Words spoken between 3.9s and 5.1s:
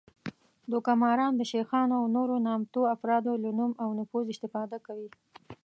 نفوذ استفاده کوي